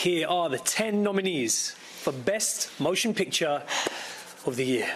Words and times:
here 0.00 0.26
are 0.28 0.48
the 0.48 0.56
10 0.58 1.02
nominees 1.02 1.72
for 1.72 2.10
Best 2.10 2.70
Motion 2.80 3.12
Picture 3.12 3.62
of 4.46 4.56
the 4.56 4.64
Year. 4.64 4.88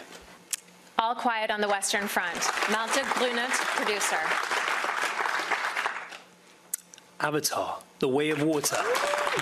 All 0.99 1.15
Quiet 1.15 1.51
on 1.51 1.61
the 1.61 1.69
Western 1.69 2.09
Front. 2.09 2.41
Malte 2.73 3.03
Grunert, 3.03 3.51
producer. 3.77 4.17
Avatar, 7.21 7.81
The 7.99 8.09
Way 8.09 8.31
of 8.31 8.43
Water. 8.43 8.79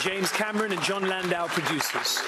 James 0.00 0.32
Cameron 0.32 0.72
and 0.72 0.82
Jon 0.82 1.06
Landau, 1.06 1.46
producers. 1.46 2.20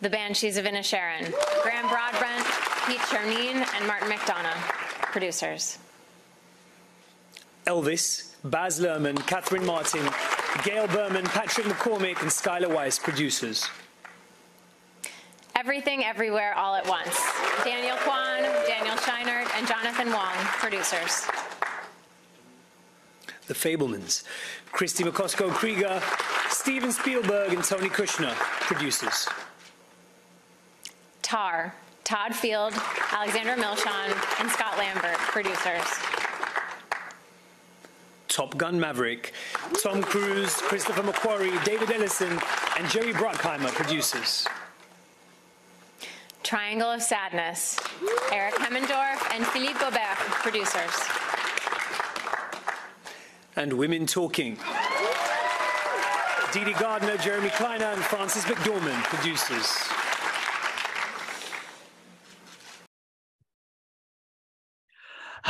The 0.00 0.08
Banshees 0.08 0.56
of 0.56 0.64
Inisherin. 0.64 1.34
Graham 1.62 1.86
Broadbent, 1.90 2.46
Pete 2.86 2.98
Czernin, 3.10 3.66
and 3.76 3.86
Martin 3.86 4.08
McDonagh, 4.08 4.56
producers. 5.12 5.76
Elvis, 7.66 8.32
Baz 8.42 8.80
Luhrmann, 8.80 9.24
Catherine 9.26 9.66
Martin, 9.66 10.04
Gail 10.64 10.86
Berman, 10.86 11.24
Patrick 11.24 11.66
McCormick, 11.66 12.20
and 12.22 12.30
Schuyler 12.30 12.68
Weiss, 12.68 12.98
producers. 12.98 13.68
Everything 15.56 16.04
Everywhere 16.04 16.54
All 16.54 16.74
at 16.74 16.86
Once. 16.86 17.18
Daniel 17.64 17.96
Kwan, 17.98 18.42
Daniel 18.66 18.96
Scheinert, 18.96 19.48
and 19.56 19.66
Jonathan 19.66 20.12
Wong, 20.12 20.34
producers. 20.60 21.26
The 23.48 23.54
Fabelmans, 23.54 24.24
Kristie 24.72 25.04
Macosko 25.04 25.50
Krieger, 25.50 26.00
Steven 26.48 26.92
Spielberg, 26.92 27.52
and 27.52 27.64
Tony 27.64 27.88
Kushner, 27.88 28.34
producers. 28.60 29.28
Tar, 31.22 31.74
Todd 32.04 32.34
Field, 32.34 32.74
Alexandra 33.10 33.56
Milchan, 33.56 34.40
and 34.40 34.50
Scott 34.50 34.78
Lambert, 34.78 35.18
producers. 35.18 36.11
Top 38.32 38.56
Gun 38.56 38.80
Maverick, 38.80 39.34
Tom 39.82 40.02
Cruise, 40.02 40.54
Christopher 40.54 41.02
McQuarrie, 41.02 41.62
David 41.64 41.90
Ellison, 41.90 42.40
and 42.78 42.88
Jerry 42.88 43.12
Bruckheimer, 43.12 43.68
producers. 43.72 44.46
Triangle 46.42 46.90
of 46.90 47.02
Sadness, 47.02 47.78
Erik 48.32 48.54
Hemmendorff 48.54 49.34
and 49.34 49.46
Philippe 49.48 49.78
Bober, 49.78 50.14
producers. 50.16 50.90
And 53.56 53.74
Women 53.74 54.06
Talking. 54.06 54.56
Dede 56.52 56.74
Gardner, 56.78 57.18
Jeremy 57.18 57.50
Kleiner, 57.50 57.84
and 57.84 58.02
Frances 58.02 58.44
McDormand, 58.44 59.02
producers. 59.04 60.01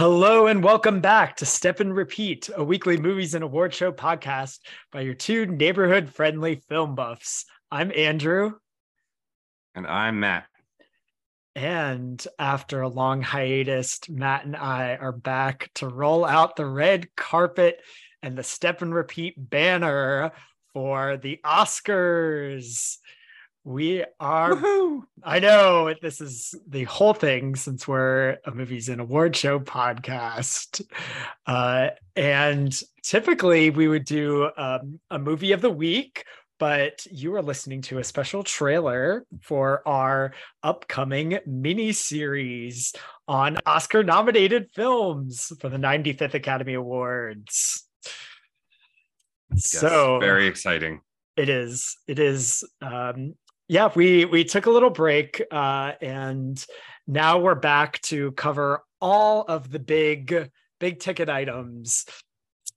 Hello 0.03 0.49
and 0.49 0.65
welcome 0.65 1.01
back 1.01 1.37
to 1.37 1.47
Step 1.47 1.79
and 1.79 1.95
Repeat, 1.95 2.51
a 2.57 2.65
weekly 2.65 2.97
movies 2.97 3.35
and 3.35 3.45
award 3.45 3.73
show 3.73 3.93
podcast 3.93 4.59
by 4.91 5.03
your 5.03 5.15
two 5.15 5.47
neighborhood 5.47 6.11
friendly 6.11 6.57
film 6.69 6.97
buffs. 6.97 7.45
I'm 7.71 7.93
Andrew. 7.95 8.55
And 9.77 9.87
I'm 9.87 10.19
Matt. 10.19 10.47
And 11.55 12.27
after 12.37 12.81
a 12.81 12.89
long 12.89 13.23
hiatus, 13.23 14.01
Matt 14.09 14.45
and 14.45 14.57
I 14.57 14.97
are 14.97 15.13
back 15.13 15.71
to 15.75 15.87
roll 15.87 16.25
out 16.25 16.57
the 16.57 16.67
red 16.67 17.15
carpet 17.15 17.81
and 18.25 18.37
the 18.37 18.43
Step 18.43 18.83
and 18.83 18.93
Repeat 18.93 19.35
banner 19.37 20.33
for 20.75 21.17
the 21.17 21.39
Oscars. 21.45 22.97
We 23.65 24.05
are. 24.19 24.55
Woohoo! 24.55 25.03
I 25.23 25.39
know 25.39 25.95
this 26.03 26.21
is 26.21 26.53
the 26.67 26.83
whole 26.85 27.15
thing 27.15 27.55
since 27.55 27.87
we're 27.87 28.39
a 28.45 28.51
movies 28.51 28.89
and 28.89 29.01
award 29.01 29.37
show 29.37 29.61
podcast. 29.61 30.83
Uh, 31.47 31.91
and 32.17 32.77
typically 33.05 33.71
we 33.71 33.87
would 33.87 34.05
do 34.05 34.51
um, 34.57 34.99
a 35.11 35.19
movie 35.19 35.53
of 35.53 35.61
the 35.61 35.71
week, 35.71 36.25
but 36.59 37.07
you 37.11 37.35
are 37.37 37.43
listening 37.43 37.83
to 37.83 37.99
a 37.99 38.05
special 38.05 38.43
trailer 38.43 39.27
for 39.43 39.87
our 39.87 40.33
upcoming 40.65 41.39
mini 41.47 41.93
series 41.93 42.93
on 43.29 43.59
Oscar 43.65 44.03
nominated 44.03 44.71
films 44.75 45.53
for 45.61 45.69
the 45.69 45.79
95th 45.79 46.35
Academy 46.35 46.75
Awards. 46.75 47.87
Yes, 49.53 49.67
so 49.69 50.19
very 50.19 50.47
exciting. 50.47 51.01
it 51.37 51.49
is 51.49 51.97
it 52.09 52.19
is 52.19 52.65
um 52.81 53.35
yeah 53.73 53.91
we 53.95 54.27
we 54.27 54.45
took 54.45 54.67
a 54.67 54.71
little 54.71 54.91
break 54.91 55.43
uh 55.51 55.93
and 56.03 56.63
now 57.07 57.39
we're 57.39 57.55
back 57.55 57.99
to 58.03 58.31
cover 58.33 58.85
all 59.01 59.47
of 59.49 59.71
the 59.71 59.79
big 59.79 60.51
big 60.79 61.01
ticket 61.01 61.31
items. 61.31 62.05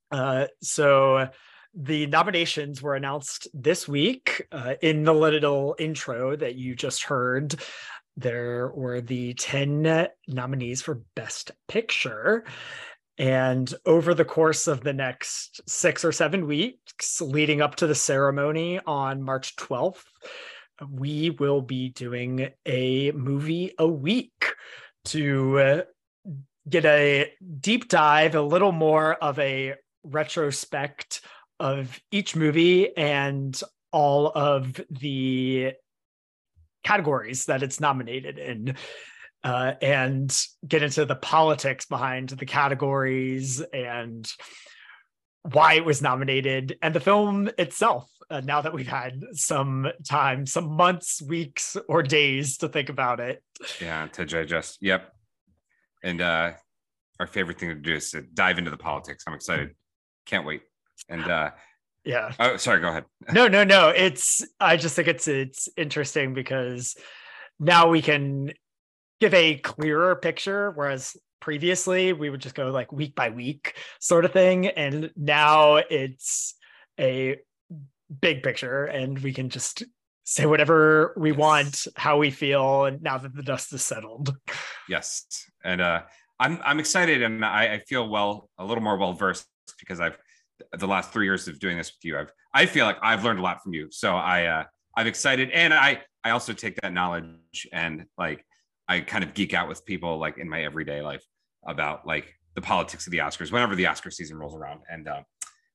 Uh 0.09 0.45
so 0.61 1.27
the 1.73 2.07
nominations 2.07 2.81
were 2.81 2.95
announced 2.95 3.49
this 3.53 3.85
week 3.85 4.47
uh, 4.53 4.75
in 4.81 5.03
the 5.03 5.13
little 5.13 5.75
intro 5.77 6.33
that 6.33 6.55
you 6.55 6.73
just 6.73 7.03
heard. 7.03 7.55
There 8.15 8.71
were 8.73 9.01
the 9.01 9.33
10 9.33 10.07
nominees 10.29 10.81
for 10.81 11.01
best 11.15 11.51
picture. 11.67 12.45
And 13.17 13.73
over 13.85 14.13
the 14.13 14.23
course 14.23 14.67
of 14.67 14.85
the 14.85 14.93
next 14.93 15.59
six 15.67 16.05
or 16.05 16.13
seven 16.13 16.47
weeks, 16.47 17.19
leading 17.19 17.61
up 17.61 17.75
to 17.75 17.87
the 17.87 17.95
ceremony 17.95 18.79
on 18.85 19.21
March 19.21 19.57
12th, 19.57 20.05
we 20.89 21.29
will 21.31 21.61
be 21.61 21.89
doing 21.89 22.49
a 22.65 23.11
movie 23.11 23.73
a 23.77 23.87
week 23.87 24.53
to 25.05 25.59
uh, 25.59 25.81
get 26.67 26.85
a 26.85 27.31
deep 27.59 27.87
dive, 27.89 28.35
a 28.35 28.41
little 28.41 28.71
more 28.71 29.13
of 29.15 29.39
a 29.39 29.75
retrospect 30.03 31.21
of 31.59 31.99
each 32.11 32.35
movie 32.35 32.95
and 32.97 33.59
all 33.91 34.31
of 34.35 34.79
the 34.89 35.71
categories 36.83 37.45
that 37.45 37.63
it's 37.63 37.79
nominated 37.79 38.37
in 38.37 38.75
uh, 39.43 39.73
and 39.81 40.45
get 40.67 40.83
into 40.83 41.05
the 41.05 41.15
politics 41.15 41.85
behind 41.85 42.29
the 42.29 42.45
categories 42.45 43.61
and 43.61 44.31
why 45.51 45.73
it 45.75 45.85
was 45.85 46.01
nominated 46.01 46.77
and 46.81 46.93
the 46.93 46.99
film 46.99 47.49
itself. 47.57 48.09
Uh, 48.29 48.41
now 48.41 48.61
that 48.61 48.73
we've 48.73 48.87
had 48.87 49.21
some 49.33 49.87
time, 50.07 50.45
some 50.47 50.71
months, 50.75 51.21
weeks, 51.21 51.77
or 51.87 52.01
days 52.01 52.57
to 52.57 52.67
think 52.67 52.89
about 52.89 53.19
it. 53.19 53.43
Yeah, 53.79 54.07
to 54.13 54.25
digest. 54.25 54.79
Yep. 54.81 55.11
And 56.03 56.21
uh 56.21 56.53
our 57.19 57.27
favorite 57.27 57.59
thing 57.59 57.69
to 57.69 57.75
do 57.75 57.93
is 57.93 58.11
to 58.11 58.21
dive 58.21 58.57
into 58.57 58.71
the 58.71 58.77
politics. 58.77 59.23
I'm 59.27 59.33
excited. 59.35 59.75
Can't 60.25 60.45
wait. 60.45 60.63
And 61.07 61.23
uh 61.23 61.51
Yeah. 62.03 62.33
oh 62.39 62.57
sorry, 62.57 62.81
go 62.81 62.87
ahead. 62.89 63.05
No, 63.31 63.47
no, 63.47 63.63
no. 63.63 63.89
It's 63.89 64.43
I 64.59 64.77
just 64.77 64.95
think 64.95 65.07
it's 65.07 65.27
it's 65.27 65.69
interesting 65.77 66.33
because 66.33 66.95
now 67.59 67.89
we 67.89 68.01
can 68.01 68.53
give 69.21 69.33
a 69.33 69.55
clearer 69.57 70.15
picture, 70.15 70.71
whereas 70.71 71.15
previously 71.45 72.11
we 72.11 72.31
would 72.31 72.41
just 72.41 72.55
go 72.55 72.71
like 72.71 72.91
week 72.91 73.13
by 73.13 73.29
week 73.29 73.75
sort 73.99 74.25
of 74.25 74.33
thing. 74.33 74.65
And 74.65 75.11
now 75.15 75.75
it's 75.75 76.55
a 76.99 77.37
big 78.19 78.41
picture 78.41 78.85
and 78.85 79.19
we 79.19 79.31
can 79.31 79.49
just 79.49 79.83
say 80.23 80.47
whatever 80.47 81.13
we 81.15 81.29
Yes. 81.29 81.37
want, 81.37 81.87
how 81.95 82.17
we 82.17 82.31
feel, 82.31 82.85
and 82.85 82.99
now 83.03 83.19
that 83.19 83.35
the 83.35 83.43
dust 83.43 83.71
is 83.73 83.83
settled. 83.83 84.35
Yes. 84.89 85.25
And 85.63 85.81
uh 85.81 86.01
I'm 86.39 86.59
I'm 86.65 86.79
excited 86.79 87.21
and 87.21 87.45
I, 87.45 87.75
I 87.75 87.79
feel 87.87 88.09
well 88.09 88.49
a 88.57 88.65
little 88.65 88.83
more 88.83 88.97
well 88.97 89.13
versed 89.13 89.45
because 89.79 89.99
I've 89.99 90.17
the 90.79 90.87
last 90.87 91.11
three 91.13 91.25
years 91.25 91.47
of 91.47 91.59
doing 91.59 91.77
this 91.77 91.89
with 91.93 92.03
you, 92.05 92.17
I've 92.17 92.31
I 92.55 92.65
feel 92.65 92.85
like 92.85 92.97
I've 93.03 93.23
learned 93.23 93.37
a 93.39 93.43
lot 93.43 93.61
from 93.61 93.75
you. 93.75 93.89
So 93.91 94.15
I 94.15 94.45
uh 94.45 94.63
I'm 94.97 95.05
excited 95.05 95.51
and 95.51 95.75
I 95.75 96.01
I 96.23 96.31
also 96.31 96.53
take 96.53 96.81
that 96.81 96.91
knowledge 96.91 97.67
and 97.71 98.05
like 98.17 98.43
I 98.87 99.01
kind 99.01 99.23
of 99.23 99.35
geek 99.35 99.53
out 99.53 99.67
with 99.69 99.85
people 99.85 100.17
like 100.17 100.39
in 100.39 100.49
my 100.49 100.63
everyday 100.63 101.01
life 101.03 101.23
about 101.67 102.05
like 102.05 102.33
the 102.55 102.61
politics 102.61 103.05
of 103.07 103.11
the 103.11 103.19
Oscars 103.19 103.51
whenever 103.51 103.75
the 103.75 103.85
Oscar 103.85 104.11
season 104.11 104.37
rolls 104.37 104.55
around, 104.55 104.81
and 104.89 105.07
uh, 105.07 105.21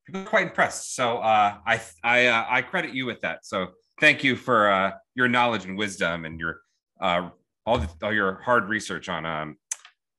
people 0.06 0.22
are 0.22 0.26
quite 0.26 0.46
impressed. 0.46 0.94
So 0.94 1.18
uh, 1.18 1.56
I 1.66 1.80
I 2.02 2.26
uh, 2.26 2.46
I 2.48 2.62
credit 2.62 2.94
you 2.94 3.06
with 3.06 3.20
that. 3.20 3.44
So 3.44 3.68
thank 4.00 4.24
you 4.24 4.36
for 4.36 4.70
uh, 4.70 4.92
your 5.14 5.28
knowledge 5.28 5.64
and 5.64 5.76
wisdom 5.76 6.24
and 6.24 6.40
your 6.40 6.60
uh, 7.00 7.30
all 7.66 7.78
the, 7.78 7.88
all 8.02 8.12
your 8.12 8.40
hard 8.42 8.68
research 8.68 9.08
on 9.08 9.26
um 9.26 9.56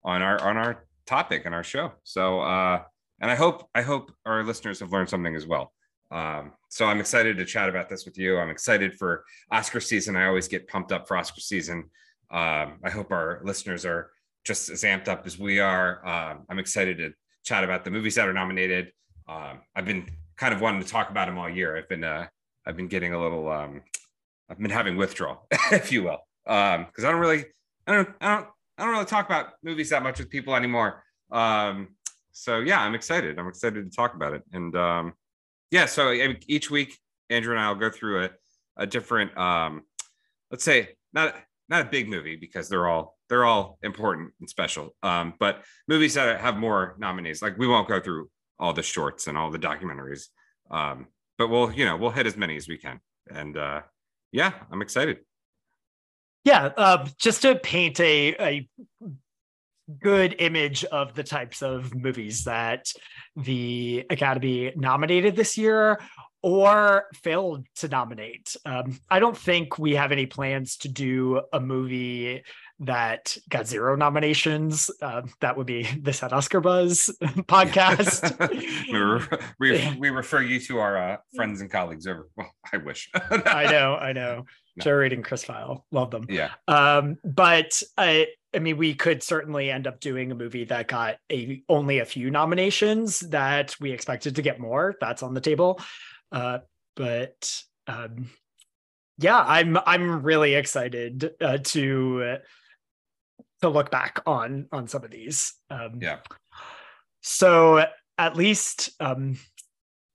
on 0.04 0.22
our 0.22 0.42
on 0.42 0.58
our 0.58 0.86
topic 1.06 1.44
and 1.46 1.56
our 1.56 1.64
show. 1.64 1.92
So 2.04 2.42
uh, 2.42 2.82
and 3.20 3.30
I 3.30 3.36
hope 3.36 3.68
I 3.76 3.82
hope 3.82 4.12
our 4.26 4.44
listeners 4.44 4.80
have 4.80 4.92
learned 4.92 5.10
something 5.10 5.36
as 5.36 5.48
well. 5.48 5.74
Um, 6.12 6.52
so 6.70 6.86
I'm 6.86 7.00
excited 7.00 7.38
to 7.38 7.46
chat 7.46 7.70
about 7.70 7.88
this 7.88 8.06
with 8.06 8.18
you. 8.18 8.38
I'm 8.38 8.50
excited 8.50 8.96
for 8.96 9.24
Oscar 9.50 9.80
season. 9.80 10.16
I 10.16 10.26
always 10.26 10.48
get 10.48 10.68
pumped 10.68 10.92
up 10.92 11.08
for 11.08 11.16
Oscar 11.16 11.40
season. 11.40 11.90
Um, 12.32 12.80
I 12.84 12.90
hope 12.90 13.12
our 13.12 13.42
listeners 13.44 13.86
are 13.86 14.12
just 14.44 14.70
as 14.70 14.84
amped 14.84 15.08
up 15.08 15.26
as 15.26 15.38
we 15.38 15.60
are. 15.60 16.06
Um, 16.06 16.46
I'm 16.50 16.60
excited 16.60 16.98
to 16.98 17.14
chat 17.44 17.64
about 17.64 17.84
the 17.84 17.92
movies 17.92 18.16
that 18.16 18.28
are 18.28 18.34
nominated. 18.34 18.92
Um, 19.28 19.60
I've 19.76 19.86
been 19.86 20.10
kind 20.38 20.54
of 20.54 20.62
wanting 20.62 20.82
to 20.82 20.88
talk 20.88 21.10
about 21.10 21.28
them 21.28 21.38
all 21.38 21.50
year. 21.50 21.78
I've 21.78 21.90
been 21.90 22.04
uh, 22.04 22.28
I've 22.66 22.76
been 22.76 22.88
getting 22.88 23.14
a 23.14 23.22
little 23.22 23.50
um, 23.52 23.82
I've 24.50 24.60
been 24.60 24.72
having 24.72 24.98
withdrawal, 24.98 25.48
if 25.72 25.92
you 25.92 26.04
will, 26.04 26.20
because 26.44 27.04
I 27.04 27.12
don't 27.12 27.20
really 27.20 27.46
I 27.88 27.94
don't 27.94 28.10
I 28.20 28.36
don't 28.36 28.48
I 28.78 28.84
don't 28.84 28.94
really 28.94 29.06
talk 29.06 29.26
about 29.26 29.54
movies 29.64 29.90
that 29.90 30.04
much 30.04 30.20
with 30.20 30.30
people 30.30 30.56
anymore. 30.56 31.04
Um, 31.32 31.90
so 32.32 32.60
yeah, 32.60 32.82
I'm 32.82 32.96
excited. 32.96 33.38
I'm 33.38 33.48
excited 33.48 33.90
to 33.90 33.96
talk 33.96 34.16
about 34.16 34.34
it. 34.34 34.44
And 34.52 34.76
um, 34.76 35.14
yeah, 35.70 35.86
so 35.86 36.12
each 36.48 36.72
week 36.72 36.98
Andrew 37.30 37.54
and 37.54 37.62
I 37.62 37.70
will 37.70 37.80
go 37.80 37.90
through 37.90 38.26
a, 38.26 38.30
a 38.78 38.88
different, 38.88 39.36
um, 39.38 39.84
let's 40.50 40.64
say, 40.64 40.90
not 41.14 41.36
not 41.70 41.82
a 41.82 41.90
big 41.90 42.10
movie 42.10 42.36
because 42.36 42.68
they're 42.68 42.90
all 42.90 43.18
they're 43.32 43.46
all 43.46 43.80
important 43.82 44.34
and 44.42 44.50
special. 44.50 44.94
Um, 45.02 45.34
but 45.40 45.64
movies 45.88 46.16
that 46.16 46.42
have 46.42 46.58
more 46.58 46.96
nominees, 47.00 47.42
like 47.42 47.58
we 47.58 47.66
won't 47.66 47.88
go 47.88 48.02
through 48.02 48.30
all 48.60 48.74
the 48.74 48.84
shorts 48.84 49.28
and 49.28 49.38
all 49.38 49.50
the 49.50 49.58
documentaries, 49.58 50.26
um, 50.70 51.08
but 51.38 51.48
we'll 51.48 51.72
you 51.72 51.86
know 51.86 51.96
we'll 51.96 52.12
hit 52.12 52.28
as 52.28 52.36
many 52.36 52.58
as 52.58 52.68
we 52.68 52.78
can. 52.78 53.00
And 53.34 53.56
uh, 53.56 53.82
yeah, 54.34 54.52
I'm 54.70 54.82
excited. 54.82 55.20
Yeah, 56.44 56.72
uh, 56.76 57.08
just 57.18 57.44
to 57.44 57.56
paint 57.56 58.02
a, 58.02 58.36
a 58.38 58.70
good 60.02 60.36
image 60.40 60.84
of 60.86 61.14
the 61.14 61.24
types 61.24 61.62
of 61.62 61.96
movies 61.96 62.44
that 62.44 62.92
the 63.38 64.06
Academy 64.10 64.74
nominated 64.76 65.38
this 65.38 65.58
year 65.58 66.00
or 66.44 67.06
failed 67.14 67.66
to 67.76 67.88
nominate. 67.88 68.56
Um, 68.66 69.00
I 69.10 69.20
don't 69.20 69.38
think 69.38 69.78
we 69.78 69.96
have 69.96 70.12
any 70.12 70.26
plans 70.26 70.78
to 70.78 70.90
do 70.90 71.42
a 71.54 71.60
movie 71.60 72.44
that 72.82 73.38
got 73.48 73.68
zero 73.68 73.96
nominations. 73.96 74.90
Uh, 75.02 75.22
that 75.40 75.56
would 75.56 75.68
be 75.68 75.84
the 75.84 76.14
Set 76.14 76.34
Oscar 76.34 76.60
Buzz 76.60 77.16
podcast. 77.22 78.40
we, 79.60 79.72
we, 79.72 79.96
we, 80.00 80.10
refer 80.10 80.42
you 80.42 80.60
to 80.62 80.80
our 80.80 80.98
uh, 80.98 81.18
friends 81.36 81.62
and 81.62 81.70
colleagues 81.70 82.08
over. 82.08 82.28
Well, 82.36 82.52
I 82.74 82.78
wish. 82.78 83.10
I 83.14 83.72
know, 83.72 83.96
I 83.96 84.14
know. 84.14 84.46
No. 84.76 84.84
Joe 84.84 84.94
Reed 84.94 85.14
and 85.14 85.24
Chris 85.24 85.46
Feil, 85.46 85.84
love 85.92 86.12
them. 86.12 86.26
Yeah. 86.28 86.52
Um, 86.68 87.18
but 87.24 87.84
I, 87.98 88.28
I 88.54 88.60
mean, 88.60 88.78
we 88.78 88.94
could 88.96 89.22
certainly 89.22 89.70
end 89.70 89.86
up 89.86 90.00
doing 90.00 90.32
a 90.32 90.36
movie 90.36 90.64
that 90.66 90.88
got 90.88 91.18
a 91.32 91.62
only 91.70 92.00
a 92.00 92.06
few 92.06 92.32
nominations 92.32 93.20
that 93.20 93.76
we 93.80 93.92
expected 93.92 94.38
to 94.38 94.42
get 94.42 94.60
more. 94.60 94.96
That's 95.00 95.24
on 95.24 95.34
the 95.34 95.42
table. 95.42 95.80
Uh, 96.32 96.60
but 96.96 97.62
um, 97.88 98.30
yeah, 99.18 99.40
I'm 99.40 99.78
I'm 99.86 100.24
really 100.24 100.56
excited 100.56 101.32
uh, 101.42 101.58
to 101.58 102.38
to 103.62 103.70
look 103.70 103.92
back 103.92 104.22
on 104.26 104.68
on 104.72 104.88
some 104.88 105.04
of 105.04 105.12
these. 105.12 105.54
Um, 105.70 106.00
yeah. 106.02 106.18
So 107.22 107.86
at 108.18 108.36
least 108.36 108.92
um, 109.00 109.38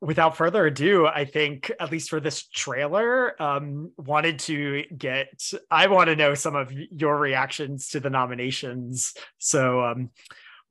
without 0.01 0.37
further 0.37 0.67
ado, 0.67 1.07
I 1.07 1.25
think 1.25 1.71
at 1.81 1.91
least 1.91 2.11
for 2.11 2.21
this 2.21 2.47
trailer, 2.49 3.41
um, 3.41 3.93
wanted 3.97 4.39
to 4.41 4.85
get. 4.97 5.29
I 5.71 5.87
want 5.87 6.09
to 6.09 6.17
know 6.17 6.35
some 6.35 6.55
of 6.55 6.73
your 6.73 7.19
reactions 7.19 7.89
to 7.89 8.01
the 8.01 8.11
nominations. 8.11 9.15
So 9.39 9.85
um, 9.85 10.11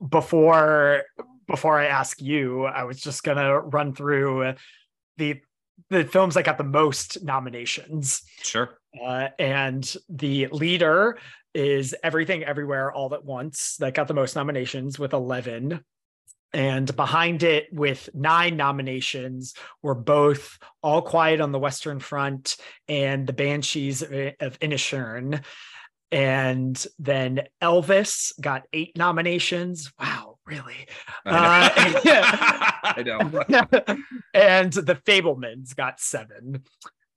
before 0.08 1.04
before 1.48 1.80
I 1.80 1.88
ask 1.88 2.22
you, 2.22 2.66
I 2.66 2.84
was 2.84 3.00
just 3.00 3.24
gonna 3.24 3.60
run 3.60 3.94
through 3.94 4.54
the 5.18 5.42
the 5.90 6.06
films 6.06 6.36
that 6.36 6.46
got 6.46 6.58
the 6.58 6.64
most 6.64 7.24
nominations. 7.24 8.24
Sure. 8.42 8.78
Uh, 9.04 9.28
and 9.38 9.96
the 10.08 10.48
leader 10.48 11.18
is 11.54 11.94
Everything 12.04 12.44
Everywhere 12.44 12.92
All 12.92 13.14
at 13.14 13.26
Once 13.26 13.76
that 13.80 13.94
got 13.94 14.08
the 14.08 14.14
most 14.14 14.36
nominations 14.36 14.98
with 14.98 15.14
11. 15.14 15.84
And 16.54 16.96
behind 16.96 17.44
it, 17.44 17.68
with 17.74 18.10
nine 18.14 18.56
nominations, 18.56 19.54
were 19.82 19.96
both 19.96 20.58
All 20.82 21.02
Quiet 21.02 21.42
on 21.42 21.52
the 21.52 21.60
Western 21.60 22.00
Front 22.00 22.56
and 22.88 23.28
The 23.28 23.34
Banshees 23.34 24.02
of 24.02 24.60
Inisherin. 24.60 25.44
And 26.12 26.88
then 26.98 27.42
Elvis 27.62 28.32
got 28.40 28.64
eight 28.72 28.96
nominations. 28.96 29.92
Wow, 30.00 30.35
really? 30.46 30.88
I 31.26 32.02
know. 32.04 32.12
Uh, 32.12 32.72
I 32.84 33.04
know. 33.04 33.98
and 34.34 34.72
The 34.72 34.96
Fabelmans 34.96 35.76
got 35.76 36.00
seven. 36.00 36.64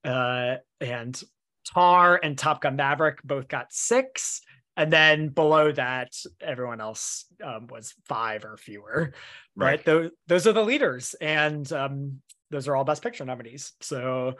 Uh, 0.04 0.56
and 0.80 1.20
Tar 1.66 2.18
and 2.22 2.38
Top 2.38 2.62
Gun 2.62 2.76
Maverick 2.76 3.20
both 3.22 3.48
got 3.48 3.72
six. 3.72 4.40
And 4.76 4.92
then 4.92 5.28
below 5.28 5.72
that, 5.72 6.12
everyone 6.40 6.80
else 6.80 7.26
um, 7.44 7.66
was 7.68 7.94
five 8.06 8.44
or 8.44 8.56
fewer. 8.56 9.12
Right. 9.56 9.66
right? 9.66 9.84
Those, 9.84 10.10
those 10.28 10.46
are 10.46 10.52
the 10.52 10.64
leaders. 10.64 11.14
And 11.20 11.70
um, 11.72 12.20
those 12.50 12.68
are 12.68 12.76
all 12.76 12.84
Best 12.84 13.02
Picture 13.02 13.24
nominees. 13.24 13.72
So, 13.80 14.34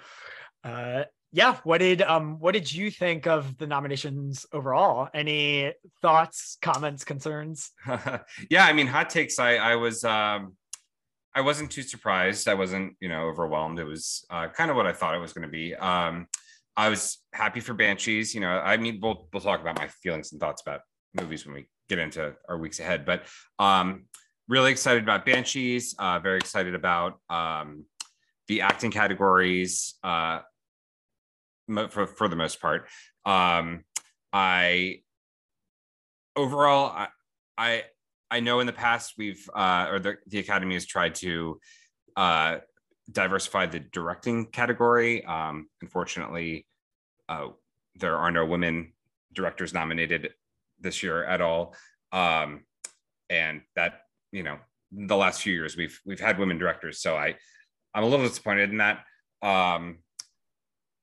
uh, 0.64 1.04
yeah 1.32 1.56
what 1.64 1.78
did 1.78 2.02
um 2.02 2.38
what 2.38 2.52
did 2.52 2.72
you 2.72 2.90
think 2.90 3.26
of 3.26 3.56
the 3.58 3.66
nominations 3.66 4.46
overall 4.52 5.08
any 5.12 5.72
thoughts 6.02 6.58
comments 6.62 7.04
concerns? 7.04 7.72
Yeah 8.50 8.64
i 8.64 8.72
mean 8.72 8.86
hot 8.86 9.10
takes 9.10 9.38
i 9.38 9.56
i 9.56 9.76
was 9.76 10.04
um 10.04 10.54
i 11.34 11.40
wasn't 11.40 11.70
too 11.70 11.82
surprised. 11.82 12.48
I 12.48 12.54
wasn't 12.54 12.96
you 13.00 13.08
know 13.08 13.22
overwhelmed. 13.22 13.78
It 13.78 13.84
was 13.84 14.24
uh, 14.30 14.48
kind 14.48 14.70
of 14.70 14.76
what 14.76 14.86
i 14.86 14.92
thought 14.92 15.14
it 15.14 15.20
was 15.20 15.32
going 15.32 15.46
to 15.46 15.52
be. 15.52 15.74
Um 15.74 16.26
i 16.76 16.88
was 16.88 17.18
happy 17.32 17.60
for 17.60 17.74
banshees. 17.74 18.34
You 18.34 18.40
know 18.40 18.58
i 18.58 18.76
mean 18.76 18.98
we'll 19.02 19.28
we'll 19.32 19.42
talk 19.42 19.60
about 19.60 19.78
my 19.78 19.88
feelings 19.88 20.32
and 20.32 20.40
thoughts 20.40 20.62
about 20.62 20.80
movies 21.14 21.46
when 21.46 21.54
we 21.54 21.68
get 21.88 21.98
into 21.98 22.34
our 22.48 22.58
weeks 22.58 22.80
ahead 22.80 23.06
but 23.06 23.22
um 23.58 24.04
really 24.46 24.70
excited 24.70 25.02
about 25.02 25.24
banshees 25.24 25.94
uh 25.98 26.18
very 26.18 26.36
excited 26.36 26.74
about 26.74 27.18
um 27.30 27.86
the 28.46 28.60
acting 28.60 28.90
categories 28.90 29.94
uh 30.04 30.40
for 31.88 32.06
for 32.06 32.28
the 32.28 32.36
most 32.36 32.60
part. 32.60 32.88
Um, 33.24 33.84
I 34.32 35.02
overall, 36.38 36.92
I, 36.94 37.08
I 37.58 37.84
I 38.30 38.40
know 38.40 38.60
in 38.60 38.66
the 38.66 38.72
past 38.72 39.14
we've 39.18 39.48
uh, 39.54 39.88
or 39.90 39.98
the 39.98 40.16
the 40.28 40.38
academy 40.38 40.74
has 40.74 40.86
tried 40.86 41.14
to 41.16 41.60
uh, 42.16 42.58
diversify 43.10 43.66
the 43.66 43.80
directing 43.80 44.46
category. 44.46 45.24
Um, 45.24 45.68
unfortunately, 45.82 46.66
uh, 47.28 47.48
there 47.96 48.16
are 48.16 48.30
no 48.30 48.46
women 48.46 48.92
directors 49.32 49.74
nominated 49.74 50.30
this 50.80 51.02
year 51.02 51.24
at 51.24 51.40
all, 51.40 51.74
um, 52.12 52.64
and 53.28 53.62
that 53.74 54.02
you 54.30 54.42
know 54.42 54.58
the 54.92 55.16
last 55.16 55.42
few 55.42 55.52
years 55.52 55.76
we've 55.76 56.00
we've 56.06 56.20
had 56.20 56.38
women 56.38 56.58
directors. 56.58 57.00
So 57.00 57.16
I 57.16 57.34
I'm 57.94 58.04
a 58.04 58.06
little 58.06 58.26
disappointed 58.26 58.70
in 58.70 58.78
that. 58.78 59.04
Um, 59.42 59.98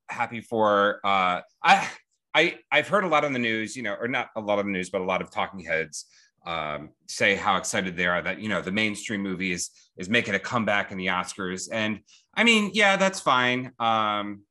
happy 0.07 0.41
for 0.41 0.99
uh, 1.03 1.41
I 1.63 1.89
I 2.35 2.59
I've 2.71 2.87
heard 2.87 3.05
a 3.05 3.07
lot 3.07 3.25
on 3.25 3.33
the 3.33 3.39
news, 3.39 3.75
you 3.75 3.81
know, 3.81 3.95
or 3.99 4.07
not 4.07 4.29
a 4.35 4.41
lot 4.41 4.59
of 4.59 4.65
the 4.65 4.71
news, 4.71 4.89
but 4.89 5.01
a 5.01 5.05
lot 5.05 5.21
of 5.21 5.31
talking 5.31 5.61
heads 5.61 6.05
um, 6.45 6.89
say 7.07 7.35
how 7.35 7.57
excited 7.57 7.97
they 7.97 8.05
are 8.05 8.21
that 8.21 8.39
you 8.39 8.49
know 8.49 8.61
the 8.61 8.71
mainstream 8.71 9.21
movie 9.21 9.51
is 9.51 9.71
is 9.97 10.09
making 10.09 10.35
a 10.35 10.39
comeback 10.39 10.91
in 10.91 10.97
the 10.97 11.07
Oscars, 11.07 11.69
and 11.71 11.99
I 12.35 12.43
mean, 12.43 12.71
yeah, 12.73 12.97
that's 12.97 13.19
fine, 13.19 13.71
um, 13.79 14.43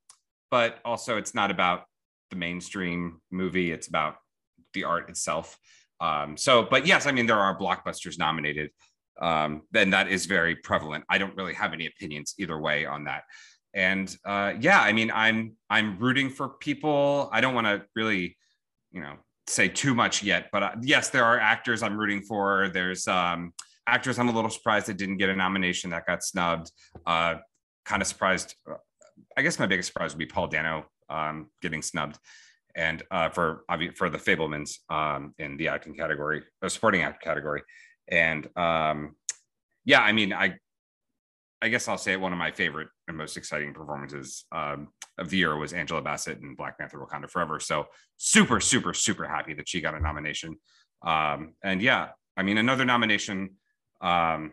but 0.50 0.78
also 0.84 1.16
it's 1.18 1.34
not 1.34 1.50
about 1.50 1.84
the 2.30 2.36
mainstream 2.36 3.20
movie; 3.30 3.70
it's 3.70 3.86
about 3.86 4.16
the 4.72 4.84
art 4.84 5.08
itself. 5.08 5.56
Um, 6.00 6.36
so, 6.36 6.64
but 6.64 6.86
yes, 6.86 7.06
I 7.06 7.12
mean, 7.12 7.26
there 7.26 7.38
are 7.38 7.56
blockbusters 7.56 8.18
nominated. 8.18 8.70
Um, 9.20 9.62
then 9.70 9.90
that 9.90 10.08
is 10.08 10.26
very 10.26 10.56
prevalent. 10.56 11.04
I 11.08 11.18
don't 11.18 11.36
really 11.36 11.54
have 11.54 11.72
any 11.72 11.86
opinions 11.86 12.34
either 12.36 12.58
way 12.58 12.84
on 12.84 13.04
that 13.04 13.22
and 13.74 14.16
uh, 14.24 14.54
yeah, 14.60 14.80
I 14.80 14.92
mean, 14.92 15.10
I'm 15.12 15.56
I'm 15.68 15.98
rooting 15.98 16.30
for 16.30 16.48
people. 16.48 17.28
I 17.32 17.40
don't 17.40 17.54
want 17.54 17.66
to 17.66 17.82
really, 17.96 18.36
you 18.92 19.02
know, 19.02 19.14
say 19.48 19.68
too 19.68 19.94
much 19.94 20.22
yet, 20.22 20.48
but 20.52 20.62
uh, 20.62 20.72
yes, 20.82 21.10
there 21.10 21.24
are 21.24 21.38
actors 21.38 21.82
I'm 21.82 21.96
rooting 21.96 22.22
for. 22.22 22.70
There's 22.72 23.08
um, 23.08 23.52
actors 23.86 24.18
I'm 24.18 24.28
a 24.28 24.32
little 24.32 24.50
surprised 24.50 24.86
that 24.86 24.96
didn't 24.96 25.16
get 25.16 25.28
a 25.28 25.36
nomination 25.36 25.90
that 25.90 26.06
got 26.06 26.22
snubbed. 26.22 26.70
Uh, 27.04 27.36
kind 27.84 28.00
of 28.00 28.06
surprised. 28.06 28.54
Uh, 28.70 28.76
I 29.36 29.42
guess 29.42 29.58
my 29.58 29.66
biggest 29.66 29.88
surprise 29.88 30.12
would 30.12 30.18
be 30.18 30.26
Paul 30.26 30.46
Dano 30.46 30.86
um, 31.10 31.50
getting 31.60 31.82
snubbed, 31.82 32.18
and 32.76 33.02
uh, 33.10 33.28
for 33.30 33.64
for 33.96 34.08
the 34.08 34.18
Fabelmans 34.18 34.78
um, 34.88 35.34
in 35.38 35.56
the 35.56 35.66
acting 35.66 35.94
category, 35.94 36.44
the 36.62 36.70
supporting 36.70 37.02
actor 37.02 37.20
category, 37.24 37.62
and 38.08 38.46
um, 38.56 39.16
yeah, 39.84 40.00
I 40.00 40.12
mean, 40.12 40.32
I 40.32 40.58
I 41.64 41.68
guess 41.68 41.88
I'll 41.88 41.96
say 41.96 42.14
one 42.16 42.30
of 42.30 42.38
my 42.38 42.50
favorite 42.50 42.88
and 43.08 43.16
most 43.16 43.38
exciting 43.38 43.72
performances 43.72 44.44
um, 44.52 44.88
of 45.16 45.30
the 45.30 45.38
year 45.38 45.56
was 45.56 45.72
Angela 45.72 46.02
Bassett 46.02 46.42
in 46.42 46.54
Black 46.54 46.78
Panther: 46.78 46.98
Wakanda 46.98 47.28
Forever. 47.30 47.58
So 47.58 47.86
super, 48.18 48.60
super, 48.60 48.92
super 48.92 49.26
happy 49.26 49.54
that 49.54 49.66
she 49.66 49.80
got 49.80 49.94
a 49.94 50.00
nomination. 50.00 50.56
Um, 51.00 51.54
and 51.64 51.80
yeah, 51.80 52.10
I 52.36 52.42
mean, 52.42 52.58
another 52.58 52.84
nomination. 52.84 53.56
Um, 54.02 54.52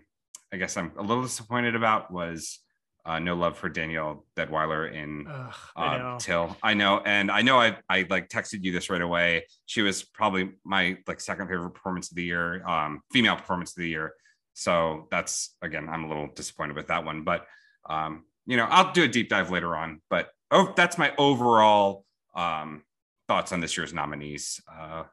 I 0.54 0.58
guess 0.58 0.78
I'm 0.78 0.94
a 0.98 1.02
little 1.02 1.24
disappointed 1.24 1.76
about 1.76 2.12
was 2.12 2.60
uh, 3.06 3.20
No 3.20 3.36
Love 3.36 3.58
for 3.58 3.68
Danielle 3.68 4.26
Deadwyler 4.38 4.94
in 4.94 5.28
Ugh, 5.28 5.54
I 5.76 5.98
uh, 5.98 6.20
Till. 6.20 6.56
I 6.64 6.76
know, 6.76 7.02
and 7.06 7.30
I 7.30 7.42
know 7.42 7.60
I 7.60 7.76
I 7.90 8.06
like 8.10 8.30
texted 8.30 8.64
you 8.64 8.72
this 8.72 8.90
right 8.90 9.02
away. 9.02 9.48
She 9.66 9.82
was 9.82 10.02
probably 10.02 10.52
my 10.64 10.98
like 11.08 11.20
second 11.20 11.50
favorite 11.50 11.72
performance 11.72 12.10
of 12.10 12.16
the 12.16 12.24
year, 12.24 12.66
um, 12.66 13.02
female 13.12 13.36
performance 13.36 13.72
of 13.72 13.82
the 13.82 13.90
year. 13.90 14.14
So 14.54 15.08
that's 15.12 15.56
again, 15.62 15.88
I'm 15.90 16.04
a 16.04 16.08
little 16.08 16.28
disappointed 16.28 16.76
with 16.76 16.88
that 16.88 17.06
one, 17.06 17.24
but 17.24 17.48
um, 17.90 18.26
you 18.46 18.58
know, 18.58 18.66
I'll 18.66 18.92
do 18.92 19.04
a 19.04 19.08
deep 19.08 19.30
dive 19.30 19.52
later 19.52 19.76
on. 19.76 20.02
But 20.10 20.30
oh, 20.52 20.74
that's 20.76 20.98
my 20.98 21.14
overall 21.18 22.06
um, 22.36 22.84
thoughts 23.28 23.52
on 23.52 23.60
this 23.60 23.78
year's 23.78 23.94
nominees. 23.94 24.62
Uh, 24.72 25.04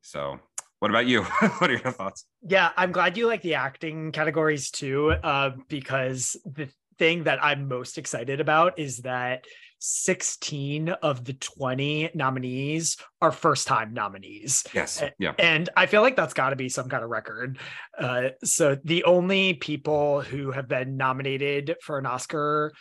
so 0.00 0.40
what 0.78 0.90
about 0.90 1.06
you? 1.06 1.22
what 1.58 1.70
are 1.70 1.76
your 1.76 1.92
thoughts? 1.92 2.24
Yeah, 2.46 2.70
I'm 2.76 2.92
glad 2.92 3.16
you 3.16 3.26
like 3.26 3.42
the 3.42 3.54
acting 3.54 4.12
categories 4.12 4.70
too, 4.70 5.10
uh, 5.10 5.50
because 5.68 6.36
the 6.44 6.68
thing 6.98 7.24
that 7.24 7.42
I'm 7.42 7.68
most 7.68 7.98
excited 7.98 8.40
about 8.40 8.78
is 8.78 8.98
that 8.98 9.44
16 9.80 10.88
of 10.88 11.24
the 11.24 11.34
20 11.34 12.10
nominees 12.14 12.96
are 13.20 13.30
first 13.30 13.66
time 13.66 13.94
nominees. 13.94 14.64
Yes. 14.74 15.02
Yeah. 15.18 15.32
And 15.38 15.68
I 15.76 15.86
feel 15.86 16.02
like 16.02 16.16
that's 16.16 16.34
got 16.34 16.50
to 16.50 16.56
be 16.56 16.68
some 16.68 16.88
kind 16.88 17.04
of 17.04 17.10
record. 17.10 17.58
Uh, 17.98 18.30
so 18.44 18.76
the 18.84 19.04
only 19.04 19.54
people 19.54 20.20
who 20.20 20.50
have 20.50 20.68
been 20.68 20.96
nominated 20.96 21.76
for 21.82 21.98
an 21.98 22.06
Oscar 22.06 22.72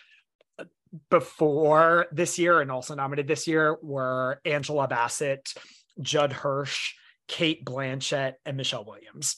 uh, 0.58 0.66
before 1.10 2.08
this 2.12 2.40
year 2.40 2.62
and 2.62 2.72
also 2.72 2.96
nominated 2.96 3.28
this 3.28 3.48
year 3.48 3.78
were 3.82 4.42
Angela 4.44 4.88
Bassett, 4.88 5.54
Judd 6.02 6.34
Hirsch, 6.34 6.94
Cate 7.28 7.64
Blanchett, 7.64 8.34
and 8.46 8.58
Michelle 8.58 8.86
Williams. 8.86 9.38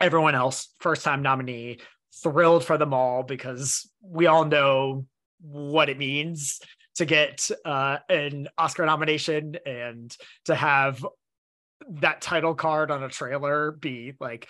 Everyone 0.00 0.34
else, 0.34 0.74
first 0.78 1.04
time 1.04 1.22
nominee, 1.22 1.78
thrilled 2.22 2.64
for 2.64 2.78
them 2.78 2.94
all 2.94 3.22
because 3.22 3.90
we 4.02 4.26
all 4.26 4.44
know 4.44 5.06
what 5.40 5.88
it 5.88 5.98
means 5.98 6.60
to 6.96 7.04
get 7.04 7.50
uh, 7.64 7.98
an 8.08 8.48
Oscar 8.56 8.86
nomination 8.86 9.56
and 9.66 10.16
to 10.46 10.54
have 10.54 11.04
that 11.88 12.20
title 12.20 12.54
card 12.54 12.90
on 12.90 13.02
a 13.02 13.08
trailer 13.08 13.72
be 13.72 14.14
like 14.18 14.48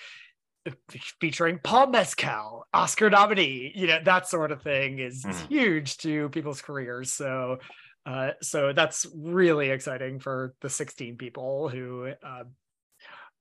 featuring 1.20 1.58
Paul 1.62 1.88
Mescal, 1.88 2.66
Oscar 2.72 3.10
nominee, 3.10 3.72
you 3.74 3.86
know, 3.86 3.98
that 4.04 4.28
sort 4.28 4.52
of 4.52 4.62
thing 4.62 4.98
is, 4.98 5.24
mm. 5.24 5.48
huge 5.48 5.98
to 5.98 6.28
people's 6.30 6.62
careers. 6.62 7.12
So, 7.12 7.58
uh, 8.04 8.32
so 8.42 8.72
that's 8.72 9.06
really 9.14 9.70
exciting 9.70 10.20
for 10.20 10.54
the 10.60 10.70
16 10.70 11.16
people 11.16 11.68
who 11.68 12.12
uh, 12.24 12.44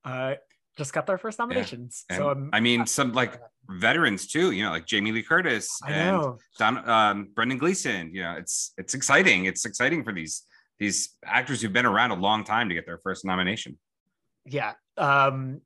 uh, 0.03 0.36
just 0.77 0.94
got 0.94 1.08
their 1.08 1.17
first 1.17 1.39
nominations. 1.39 2.05
Yeah. 2.10 2.17
So 2.17 2.29
I'm, 2.29 2.50
i 2.53 2.60
mean, 2.60 2.86
some 2.86 3.13
like 3.13 3.39
veterans 3.69 4.27
too. 4.27 4.51
You 4.51 4.63
know, 4.63 4.72
like 4.72 4.86
Jamie 4.86 5.12
Lee 5.12 5.24
Curtis 5.24 5.69
and 5.88 6.22
Don, 6.57 6.89
um, 6.89 7.29
Brendan 7.34 7.57
Gleeson. 7.57 8.13
You 8.13 8.24
know, 8.24 8.36
it's 8.38 8.74
it's 8.77 8.93
exciting. 8.93 9.45
It's 9.45 9.65
exciting 9.65 10.03
for 10.03 10.13
these 10.13 10.43
these 10.79 11.15
actors 11.25 11.62
who've 11.62 11.74
been 11.74 11.86
around 11.86 12.12
a 12.12 12.15
long 12.15 12.43
time 12.43 12.69
to 12.69 12.75
get 12.75 12.86
their 12.86 13.00
first 13.00 13.25
nomination. 13.25 13.77
Yeah, 14.45 14.74
um, 14.98 15.62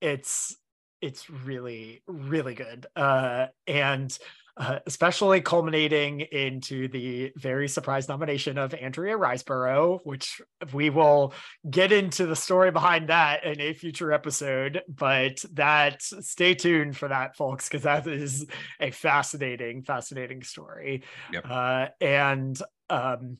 it's 0.00 0.56
it's 1.00 1.28
really 1.28 2.02
really 2.06 2.54
good, 2.54 2.86
uh, 2.96 3.46
and 3.66 4.16
uh, 4.56 4.78
especially 4.86 5.40
culminating 5.40 6.20
into 6.20 6.86
the 6.88 7.32
very 7.36 7.68
surprise 7.68 8.08
nomination 8.08 8.56
of 8.56 8.72
Andrea 8.72 9.16
Riseborough, 9.16 10.00
which 10.04 10.40
we 10.72 10.90
will 10.90 11.34
get 11.68 11.90
into 11.90 12.26
the 12.26 12.36
story 12.36 12.70
behind 12.70 13.08
that 13.08 13.44
in 13.44 13.60
a 13.60 13.72
future 13.72 14.12
episode. 14.12 14.82
But 14.88 15.44
that 15.54 16.02
stay 16.02 16.54
tuned 16.54 16.96
for 16.96 17.08
that, 17.08 17.36
folks, 17.36 17.68
because 17.68 17.82
that 17.82 18.06
is 18.06 18.46
a 18.78 18.92
fascinating, 18.92 19.82
fascinating 19.82 20.42
story. 20.42 21.02
Yep. 21.32 21.46
Uh, 21.50 21.86
and 22.00 22.62
um, 22.88 23.38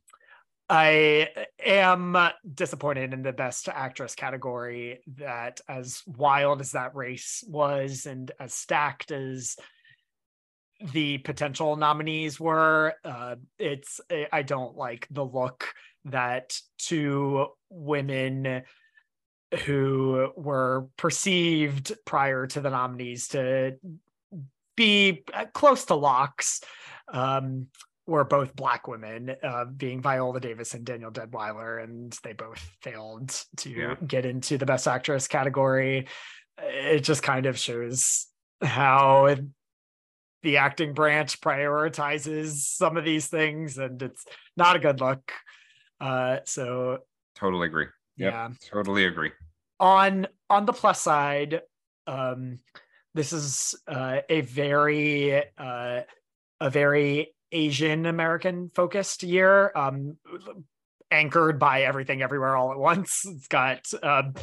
I 0.69 1.29
am 1.65 2.17
disappointed 2.53 3.13
in 3.13 3.23
the 3.23 3.33
best 3.33 3.69
actress 3.69 4.15
category 4.15 5.01
that 5.19 5.61
as 5.69 6.03
wild 6.07 6.61
as 6.61 6.73
that 6.73 6.97
race 6.97 7.45
was 7.47 8.07
and 8.07 8.33
as 8.41 8.55
stacked 8.55 9.13
as 9.13 9.57
the 10.93 11.19
potential 11.19 11.77
nominees 11.77 12.39
were. 12.39 12.95
Uh, 13.05 13.37
it's 13.59 14.01
I 14.33 14.43
don't 14.43 14.77
like 14.77 15.07
the 15.11 15.25
look 15.25 15.75
that 16.07 16.59
two 16.79 17.47
women 17.71 18.63
who 19.65 20.33
were 20.37 20.89
perceived 20.97 21.93
prior 22.05 22.47
to 22.49 22.61
the 22.61 22.71
nominees 22.71 23.29
to 23.29 23.77
be 24.77 25.23
uh, 25.33 25.45
close 25.53 25.85
to 25.87 25.95
locks 25.95 26.61
um, 27.13 27.69
were 28.07 28.25
both 28.25 28.55
black 28.57 28.89
women, 28.89 29.35
uh, 29.43 29.65
being 29.65 30.03
Viola 30.03 30.41
Davis 30.41 30.75
and 30.75 30.85
Danielle 30.85 31.13
Deadwyler, 31.13 31.83
and 31.83 32.17
they 32.23 32.33
both 32.33 32.59
failed 32.83 33.29
to 33.59 33.71
yeah. 33.71 33.95
get 34.07 34.27
into 34.27 34.59
the 34.59 34.67
Best 34.67 34.89
Actress 34.89 35.29
category. 35.29 36.09
It 36.59 37.01
just 37.01 37.23
kind 37.23 37.47
of 37.47 37.59
shows 37.59 38.27
how 38.63 39.27
the 40.45 40.59
acting 40.59 40.95
branch 40.95 41.41
prioritizes 41.41 42.53
some 42.53 42.97
of 42.97 43.05
these 43.05 43.27
things 43.27 43.79
and 43.79 44.01
it's 44.03 44.25
not 44.57 44.77
a 44.77 44.79
good 44.79 45.01
look. 45.01 45.33
Uh 46.01 46.39
so 46.45 46.99
totally 47.35 47.67
agree. 47.67 47.87
Yep, 48.17 48.33
yeah. 48.33 48.49
totally 48.71 49.07
agree. 49.07 49.33
On 49.81 50.29
on 50.49 50.67
the 50.67 50.73
plus 50.73 51.01
side 51.01 51.63
um 52.07 52.61
this 53.15 53.33
is 53.33 53.75
uh 53.89 54.21
a 54.29 54.43
very 54.43 55.43
uh 55.59 56.03
a 56.61 56.71
very 56.71 57.35
asian 57.51 58.07
american 58.07 58.71
focused 58.75 59.23
year 59.23 59.73
um 59.77 60.17
anchored 61.15 61.59
by 61.59 61.83
everything 61.83 62.23
everywhere 62.23 62.57
all 62.57 62.73
at 62.73 62.79
once. 62.79 63.25
It's 63.25 63.49
got 63.49 63.87
um, 64.03 64.35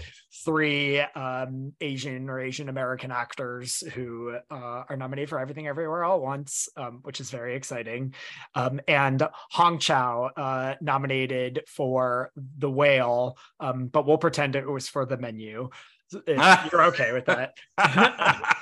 three 0.44 1.00
um, 1.00 1.74
asian 1.82 2.30
or 2.30 2.40
asian 2.40 2.70
american 2.70 3.12
actors 3.12 3.84
who 3.94 4.36
uh, 4.50 4.84
are 4.90 4.98
nominated 4.98 5.30
for 5.30 5.40
everything 5.40 5.68
everywhere 5.68 6.04
all 6.04 6.18
at 6.18 6.22
once 6.22 6.70
um, 6.78 7.00
which 7.04 7.20
is 7.20 7.30
very 7.30 7.56
exciting. 7.56 8.14
Um, 8.56 8.82
and 8.88 9.28
hong 9.52 9.80
chau 9.80 10.30
uh, 10.36 10.76
nominated 10.82 11.64
for 11.68 12.32
the 12.58 12.70
whale 12.70 13.38
um, 13.60 13.88
but 13.88 14.06
we'll 14.06 14.18
pretend 14.18 14.56
it 14.56 14.68
was 14.68 14.88
for 14.88 15.06
the 15.06 15.18
menu. 15.18 15.70
You're 16.28 16.84
okay 16.84 17.14
with 17.14 17.26
that. 17.26 17.54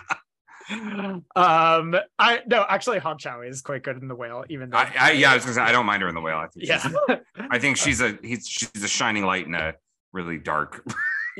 Um 1.35 1.95
i 2.19 2.41
no 2.45 2.63
actually 2.69 2.99
hong 2.99 3.17
chau 3.17 3.41
is 3.41 3.63
quite 3.63 3.81
good 3.81 3.99
in 3.99 4.07
the 4.07 4.13
whale 4.13 4.45
even 4.49 4.69
though 4.69 4.77
I, 4.77 4.93
I, 4.99 5.11
yeah 5.13 5.31
i 5.31 5.33
was 5.33 5.43
gonna 5.43 5.55
say 5.55 5.61
i 5.61 5.71
don't 5.71 5.87
mind 5.87 6.03
her 6.03 6.09
in 6.09 6.13
the 6.13 6.21
whale. 6.21 6.37
I 6.37 6.45
think 6.45 6.67
yeah. 6.67 6.77
she's, 6.77 6.95
i 7.49 7.57
think 7.57 7.77
she's 7.77 8.01
a 8.01 8.19
he's 8.21 8.47
she's 8.47 8.83
a 8.83 8.87
shining 8.87 9.25
light 9.25 9.47
in 9.47 9.55
a 9.55 9.73
really 10.13 10.37
dark 10.37 10.87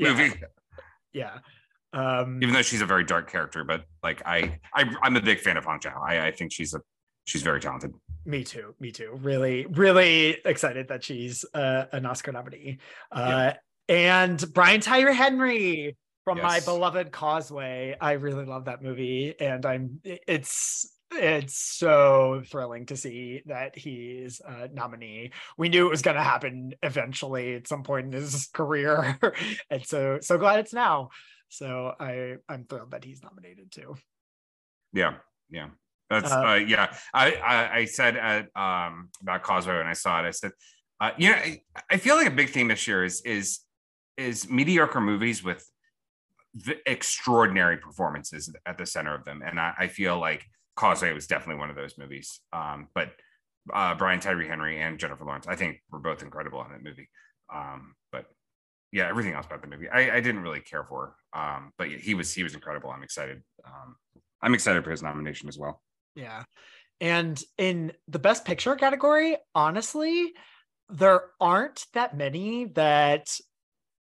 movie 0.00 0.32
yeah 1.12 1.38
um 1.92 2.38
even 2.42 2.54
though 2.54 2.62
she's 2.62 2.82
a 2.82 2.86
very 2.86 3.04
dark 3.04 3.30
character 3.30 3.64
but 3.64 3.84
like 4.02 4.22
i, 4.26 4.58
I 4.74 4.84
i'm 5.02 5.16
a 5.16 5.20
big 5.20 5.40
fan 5.40 5.56
of 5.56 5.64
hong 5.64 5.80
chau 5.80 6.02
i 6.06 6.26
i 6.26 6.30
think 6.30 6.52
she's 6.52 6.74
a 6.74 6.80
she's 7.24 7.42
very 7.42 7.60
talented 7.60 7.92
me 8.24 8.44
too 8.44 8.74
me 8.78 8.92
too 8.92 9.18
really 9.22 9.66
really 9.66 10.36
excited 10.44 10.88
that 10.88 11.02
she's 11.02 11.44
uh, 11.54 11.86
an 11.92 12.06
oscar 12.06 12.32
nominee 12.32 12.78
uh 13.12 13.52
yeah. 13.88 14.14
and 14.18 14.52
brian 14.52 14.80
tyree 14.80 15.14
henry 15.14 15.96
from 16.24 16.38
yes. 16.38 16.44
my 16.44 16.60
beloved 16.60 17.10
Causeway. 17.10 17.96
I 18.00 18.12
really 18.12 18.44
love 18.44 18.66
that 18.66 18.82
movie, 18.82 19.34
and 19.40 19.64
I'm 19.64 20.00
it's 20.04 20.88
it's 21.12 21.58
so 21.58 22.42
thrilling 22.46 22.86
to 22.86 22.96
see 22.96 23.42
that 23.46 23.76
he's 23.76 24.40
a 24.46 24.68
nominee. 24.68 25.32
We 25.56 25.68
knew 25.68 25.86
it 25.86 25.90
was 25.90 26.02
going 26.02 26.16
to 26.16 26.22
happen 26.22 26.74
eventually 26.82 27.54
at 27.54 27.66
some 27.66 27.82
point 27.82 28.06
in 28.06 28.12
his 28.12 28.46
career, 28.52 29.18
and 29.70 29.84
so 29.84 30.18
so 30.20 30.38
glad 30.38 30.60
it's 30.60 30.72
now. 30.72 31.10
So 31.48 31.94
I 31.98 32.36
I'm 32.48 32.64
thrilled 32.64 32.92
that 32.92 33.04
he's 33.04 33.22
nominated 33.22 33.70
too. 33.72 33.96
Yeah, 34.92 35.14
yeah, 35.50 35.68
that's 36.08 36.30
uh, 36.30 36.40
uh, 36.40 36.54
yeah. 36.54 36.94
I, 37.12 37.32
I 37.34 37.76
I 37.78 37.84
said 37.86 38.16
at 38.16 38.48
um 38.56 39.10
about 39.22 39.42
Causeway 39.42 39.76
when 39.78 39.86
I 39.86 39.94
saw 39.94 40.22
it, 40.22 40.26
I 40.28 40.30
said, 40.30 40.52
uh, 41.00 41.10
you 41.16 41.30
know, 41.30 41.36
I, 41.36 41.60
I 41.90 41.96
feel 41.96 42.16
like 42.16 42.28
a 42.28 42.32
big 42.32 42.50
thing 42.50 42.68
this 42.68 42.86
year 42.86 43.04
is 43.04 43.20
is 43.22 43.60
is 44.16 44.48
mediocre 44.48 45.00
movies 45.00 45.42
with 45.42 45.68
extraordinary 46.86 47.76
performances 47.76 48.52
at 48.66 48.76
the 48.76 48.86
center 48.86 49.14
of 49.14 49.24
them. 49.24 49.42
And 49.44 49.58
I, 49.58 49.72
I, 49.78 49.86
feel 49.86 50.18
like 50.18 50.44
Causeway 50.80 51.12
was 51.12 51.26
definitely 51.26 51.60
one 51.60 51.68
of 51.68 51.76
those 51.76 51.98
movies. 51.98 52.40
Um, 52.54 52.88
but 52.94 53.10
uh, 53.70 53.94
Brian 53.96 54.18
Tyree 54.18 54.48
Henry 54.48 54.80
and 54.80 54.98
Jennifer 54.98 55.26
Lawrence, 55.26 55.46
I 55.46 55.54
think 55.54 55.82
were 55.90 55.98
both 55.98 56.22
incredible 56.22 56.64
in 56.64 56.72
that 56.72 56.82
movie. 56.82 57.10
Um, 57.54 57.94
but 58.10 58.24
yeah, 58.90 59.06
everything 59.06 59.34
else 59.34 59.44
about 59.44 59.60
the 59.60 59.68
movie, 59.68 59.90
I, 59.90 60.16
I 60.16 60.20
didn't 60.20 60.40
really 60.40 60.60
care 60.60 60.84
for. 60.84 61.16
Um, 61.34 61.72
but 61.76 61.90
he 61.90 62.14
was 62.14 62.32
he 62.32 62.42
was 62.42 62.54
incredible. 62.54 62.88
I'm 62.88 63.02
excited. 63.02 63.42
Um, 63.62 63.96
I'm 64.40 64.54
excited 64.54 64.82
for 64.82 64.90
his 64.90 65.02
nomination 65.02 65.50
as 65.50 65.58
well. 65.58 65.82
Yeah, 66.14 66.44
and 66.98 67.38
in 67.58 67.92
the 68.08 68.18
Best 68.18 68.46
Picture 68.46 68.74
category, 68.74 69.36
honestly, 69.54 70.32
there 70.88 71.24
aren't 71.38 71.84
that 71.92 72.16
many 72.16 72.64
that 72.72 73.36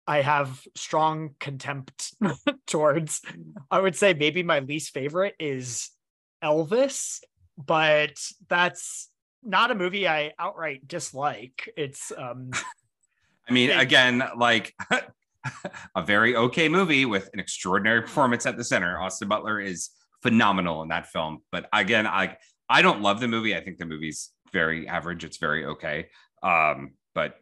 I 0.05 0.21
have 0.21 0.61
strong 0.75 1.31
contempt 1.39 2.13
towards. 2.67 3.21
I 3.71 3.79
would 3.79 3.95
say 3.95 4.13
maybe 4.13 4.43
my 4.43 4.59
least 4.59 4.93
favorite 4.93 5.33
is 5.39 5.89
Elvis, 6.43 7.19
but 7.57 8.19
that's 8.47 9.09
not 9.43 9.71
a 9.71 9.75
movie 9.75 10.07
I 10.07 10.33
outright 10.37 10.87
dislike. 10.87 11.71
It's 11.77 12.11
um 12.17 12.51
I 13.49 13.51
mean, 13.51 13.71
again, 13.71 14.23
like 14.37 14.75
a 15.95 16.03
very 16.03 16.35
okay 16.35 16.69
movie 16.69 17.05
with 17.05 17.29
an 17.33 17.39
extraordinary 17.39 18.01
performance 18.01 18.45
at 18.45 18.57
the 18.57 18.63
center. 18.63 18.99
Austin 18.99 19.27
Butler 19.27 19.59
is 19.59 19.89
phenomenal 20.21 20.83
in 20.83 20.89
that 20.89 21.07
film. 21.07 21.39
But 21.51 21.67
again, 21.73 22.05
I 22.05 22.37
I 22.69 22.81
don't 22.81 23.01
love 23.01 23.19
the 23.19 23.27
movie. 23.27 23.55
I 23.55 23.61
think 23.61 23.77
the 23.77 23.85
movie's 23.85 24.31
very 24.51 24.87
average. 24.87 25.23
It's 25.23 25.37
very 25.37 25.65
okay. 25.65 26.09
Um, 26.43 26.93
but 27.15 27.35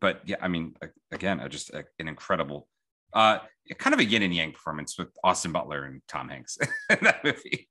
but 0.00 0.22
yeah, 0.24 0.36
I 0.40 0.48
mean, 0.48 0.74
again, 1.10 1.46
just 1.50 1.70
a, 1.70 1.84
an 1.98 2.08
incredible, 2.08 2.66
uh, 3.12 3.38
kind 3.78 3.94
of 3.94 4.00
a 4.00 4.04
yin 4.04 4.22
and 4.22 4.34
yang 4.34 4.52
performance 4.52 4.98
with 4.98 5.08
Austin 5.22 5.52
Butler 5.52 5.84
and 5.84 6.00
Tom 6.08 6.28
Hanks 6.28 6.58
in 6.90 6.98
that 7.02 7.22
movie. 7.22 7.68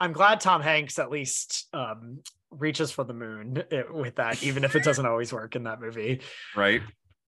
I'm 0.00 0.12
glad 0.12 0.40
Tom 0.40 0.60
Hanks 0.60 0.98
at 0.98 1.10
least 1.10 1.68
um, 1.72 2.20
reaches 2.50 2.90
for 2.90 3.04
the 3.04 3.14
moon 3.14 3.62
eh, 3.70 3.82
with 3.90 4.16
that, 4.16 4.42
even 4.42 4.64
if 4.64 4.74
it 4.76 4.84
doesn't 4.84 5.06
always 5.06 5.32
work 5.32 5.56
in 5.56 5.64
that 5.64 5.80
movie. 5.80 6.20
Right. 6.56 6.82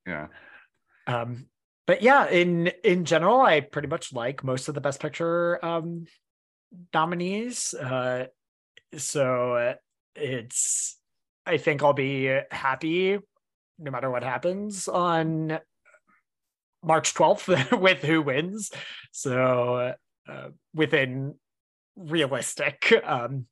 Yeah. 0.06 0.28
Um, 1.06 1.46
but 1.86 2.02
yeah, 2.02 2.28
in 2.28 2.68
in 2.82 3.04
general, 3.04 3.40
I 3.40 3.60
pretty 3.60 3.88
much 3.88 4.12
like 4.12 4.42
most 4.42 4.68
of 4.68 4.74
the 4.74 4.80
Best 4.80 5.00
Picture 5.00 5.64
um, 5.64 6.06
nominees. 6.92 7.74
Uh, 7.74 8.26
so 8.96 9.54
uh, 9.54 9.74
it's, 10.14 10.98
I 11.44 11.58
think 11.58 11.82
I'll 11.82 11.92
be 11.92 12.38
happy 12.50 13.18
no 13.78 13.90
matter 13.90 14.10
what 14.10 14.24
happens 14.24 14.88
on 14.88 15.58
March 16.82 17.14
12th 17.14 17.78
with 17.80 18.02
who 18.02 18.22
wins. 18.22 18.70
So 19.12 19.94
uh, 20.28 20.48
within 20.74 21.34
realistic, 21.96 22.92
um, 23.04 23.46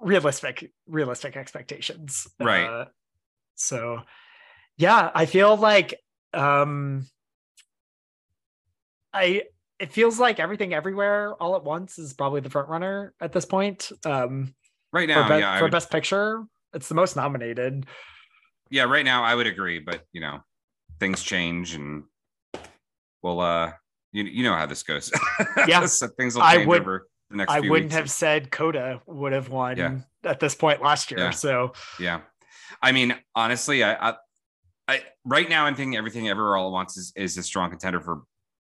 realistic, 0.00 0.72
realistic 0.86 1.36
expectations. 1.36 2.26
Right. 2.40 2.64
Uh, 2.66 2.84
so 3.54 4.00
yeah, 4.78 5.10
I 5.14 5.26
feel 5.26 5.56
like 5.56 5.94
um 6.34 7.06
I 9.12 9.42
it 9.78 9.92
feels 9.92 10.18
like 10.18 10.40
everything 10.40 10.72
everywhere 10.74 11.34
all 11.34 11.56
at 11.56 11.64
once 11.64 11.98
is 11.98 12.12
probably 12.14 12.40
the 12.40 12.50
front 12.50 12.68
runner 12.68 13.14
at 13.20 13.32
this 13.32 13.44
point. 13.44 13.90
Um 14.04 14.54
Right 14.92 15.08
for, 15.08 15.14
now, 15.14 15.28
be- 15.28 15.40
yeah. 15.40 15.58
For 15.58 15.64
would- 15.64 15.72
best 15.72 15.90
picture. 15.90 16.44
It's 16.74 16.88
the 16.88 16.94
most 16.94 17.16
nominated. 17.16 17.86
yeah, 18.70 18.84
right 18.84 19.04
now 19.04 19.22
I 19.24 19.34
would 19.34 19.46
agree, 19.46 19.78
but 19.78 20.02
you 20.12 20.20
know, 20.20 20.40
things 21.00 21.22
change 21.22 21.74
and 21.74 22.04
well 23.22 23.40
uh 23.40 23.72
you, 24.12 24.24
you 24.24 24.42
know 24.44 24.54
how 24.54 24.66
this 24.66 24.82
goes. 24.82 25.10
Yeah. 25.66 25.86
so 25.86 26.08
things 26.18 26.34
will 26.34 26.42
I 26.42 26.56
change 26.56 26.68
would- 26.68 26.80
over 26.82 27.06
the 27.30 27.36
next 27.36 27.52
I 27.52 27.60
wouldn't 27.60 27.86
weeks. 27.86 27.94
have 27.94 28.10
said 28.10 28.50
Coda 28.50 29.00
would 29.06 29.32
have 29.32 29.48
won 29.48 29.76
Yeah. 29.76 29.98
at 30.24 30.40
this 30.40 30.54
point 30.54 30.82
last 30.82 31.10
year. 31.10 31.20
Yeah. 31.20 31.30
So 31.30 31.72
Yeah. 31.98 32.20
I 32.82 32.92
mean, 32.92 33.14
honestly, 33.34 33.82
I, 33.84 34.10
I, 34.10 34.14
I 34.88 35.00
right 35.24 35.48
now 35.48 35.66
I'm 35.66 35.74
thinking 35.74 35.96
everything 35.96 36.28
everywhere 36.28 36.56
all 36.56 36.68
at 36.68 36.72
once 36.72 36.96
is, 36.96 37.12
is 37.16 37.36
a 37.38 37.42
strong 37.42 37.70
contender 37.70 38.00
for 38.00 38.22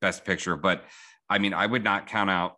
best 0.02 0.26
picture. 0.26 0.56
But 0.56 0.84
I 1.30 1.40
mean, 1.40 1.54
I 1.54 1.66
would 1.66 1.84
not 1.84 2.08
count 2.08 2.30
out 2.30 2.58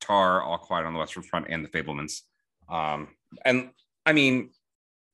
Tar, 0.00 0.42
All 0.42 0.58
Quiet 0.58 0.84
on 0.86 0.92
the 0.92 0.98
Western 0.98 1.22
Front, 1.22 1.46
and 1.48 1.64
the 1.64 1.68
Fabelmans. 1.68 2.20
Um, 2.68 3.08
and 3.44 3.70
I 4.04 4.12
mean, 4.12 4.50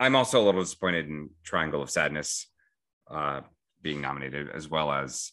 I'm 0.01 0.17
also 0.17 0.43
a 0.43 0.45
little 0.45 0.63
disappointed 0.63 1.07
in 1.07 1.31
Triangle 1.45 1.81
of 1.83 1.91
Sadness 1.91 2.49
uh, 3.11 3.43
being 3.81 4.01
nominated, 4.01 4.51
as 4.51 4.69
well 4.69 4.91
as 4.91 5.31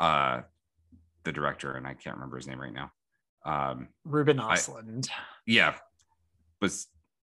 uh, 0.00 0.40
the 1.24 1.32
director, 1.32 1.74
and 1.74 1.86
I 1.86 1.94
can't 1.94 2.16
remember 2.16 2.36
his 2.36 2.46
name 2.46 2.60
right 2.60 2.72
now. 2.72 2.90
Um, 3.44 3.88
Ruben 4.04 4.38
I- 4.40 4.54
Osland. 4.56 5.08
yeah, 5.46 5.74
was 6.60 6.86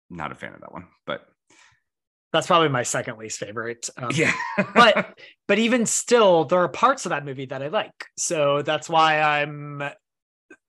not 0.09 0.33
a 0.33 0.35
fan 0.35 0.55
of 0.55 0.61
that 0.61 0.73
one, 0.73 0.87
but 1.07 1.27
That's 2.33 2.47
probably 2.47 2.69
my 2.69 2.83
second 2.83 3.19
least 3.19 3.39
favorite. 3.39 3.89
Um, 3.97 4.11
yeah, 4.15 4.33
but 4.75 5.19
but 5.49 5.59
even 5.59 5.87
still, 5.87 6.45
there 6.45 6.61
are 6.61 6.69
parts 6.69 7.07
of 7.07 7.11
that 7.11 7.25
movie 7.25 7.47
that 7.47 7.63
I 7.63 7.69
like. 7.69 8.07
So 8.17 8.63
that's 8.63 8.89
why 8.89 9.21
I'm 9.21 9.83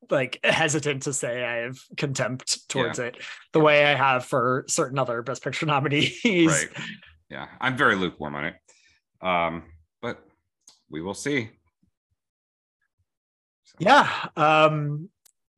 like 0.10 0.40
hesitant 0.44 1.04
to 1.04 1.14
say 1.14 1.44
I 1.46 1.56
have 1.64 1.78
contempt 1.96 2.68
towards 2.68 3.00
it, 3.00 3.18
the 3.54 3.60
way 3.62 3.86
I 3.86 3.96
have 3.96 4.26
for 4.26 4.66
certain 4.68 5.00
other 5.00 5.22
Best 5.22 5.44
Picture 5.44 5.66
nominees. 5.66 6.20
right 6.26 6.70
yeah 7.30 7.48
i'm 7.62 7.78
very 7.78 7.96
lukewarm 7.96 8.36
on 8.36 8.44
it 8.44 8.56
um 9.22 9.64
but 10.02 10.22
we 10.90 11.02
will 11.02 11.14
see 11.14 11.50
So, 13.64 13.76
Yeah. 13.80 14.10
Um 14.36 15.10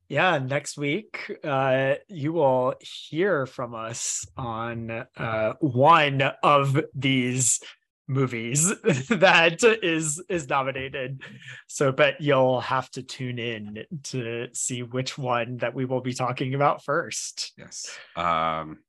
yeah, 0.10 0.38
next 0.38 0.78
week 0.78 1.32
uh 1.44 1.96
you 2.08 2.34
will 2.34 2.76
hear 2.82 3.46
from 3.46 3.74
us 3.76 4.26
on 4.38 5.06
uh 5.18 5.54
one 5.60 6.22
of 6.44 6.80
these 6.94 7.60
movies 8.08 8.68
that 9.10 9.64
is 9.82 10.22
is 10.30 10.50
nominated. 10.50 11.24
So 11.68 11.92
but 11.92 12.20
you'll 12.22 12.62
have 12.62 12.90
to 12.92 13.04
tune 13.04 13.40
in 13.40 13.86
to 14.04 14.50
see 14.54 14.84
which 14.84 15.18
one 15.18 15.58
that 15.58 15.74
we 15.74 15.86
will 15.86 16.02
be 16.02 16.14
talking 16.14 16.54
about 16.54 16.84
first. 16.84 17.54
yes 17.58 17.98
um 18.16 18.80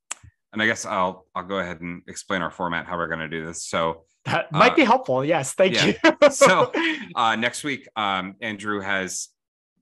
and 0.53 0.61
i 0.63 0.67
guess 0.67 0.85
i'll 0.87 1.27
i'll 1.35 1.45
go 1.45 1.59
ahead 1.59 1.81
and 1.81 2.03
explain 2.09 2.43
our 2.43 2.51
format 2.51 2.87
how 2.87 2.97
we're 2.97 3.09
going 3.09 3.19
to 3.21 3.29
do 3.29 3.45
this 3.47 3.63
so 3.67 4.05
That 4.25 4.51
might 4.53 4.73
Uh, 4.73 4.77
be 4.77 4.85
helpful. 4.85 5.25
Yes, 5.25 5.53
thank 5.55 5.75
yeah. 5.75 5.93
you. 6.23 6.31
So- 6.31 6.73
uh 7.15 7.37
next 7.37 7.63
week 7.65 7.87
um 7.97 8.35
andrew 8.41 8.81
has 8.81 9.29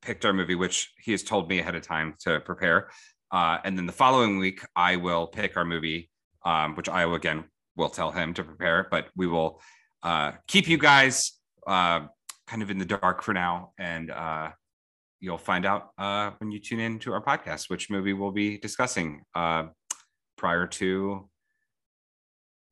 picked 0.03 0.25
our 0.25 0.33
movie 0.33 0.55
which 0.55 0.93
he 0.99 1.13
has 1.13 1.23
told 1.23 1.49
me 1.49 1.59
ahead 1.61 1.75
of 1.75 1.83
time 1.83 2.15
to 2.21 2.41
prepare. 2.41 2.91
Uh 3.31 3.59
and 3.65 3.77
then 3.79 3.87
the 3.87 3.93
following 3.93 4.39
week 4.39 4.61
i 4.77 4.97
will 4.97 5.27
pick 5.27 5.57
our 5.57 5.65
movie 5.65 6.11
um 6.45 6.75
which 6.75 6.89
i 6.89 7.07
will 7.07 7.15
again 7.15 7.45
will 7.77 7.89
tell 7.89 8.11
him 8.11 8.35
to 8.35 8.45
prepare 8.45 8.87
but 8.91 9.09
we 9.17 9.27
will 9.27 9.61
uh 10.03 10.33
keep 10.47 10.69
you 10.69 10.77
guys 10.77 11.33
uh 11.67 12.01
kind 12.47 12.63
of 12.63 12.71
in 12.71 12.79
the 12.79 12.85
dark 12.85 13.23
for 13.23 13.33
now. 13.33 13.73
And 13.79 14.11
uh 14.11 14.51
you'll 15.21 15.39
find 15.39 15.65
out 15.65 15.91
uh 15.99 16.33
when 16.39 16.51
you 16.51 16.59
tune 16.59 16.81
in 16.81 16.99
to 17.01 17.13
our 17.13 17.23
podcast 17.23 17.71
which 17.71 17.89
movie 17.91 18.13
we'll 18.13 18.33
be 18.33 18.59
discussing 18.59 19.23
uh 19.35 19.65
prior 20.37 20.67
to 20.67 21.29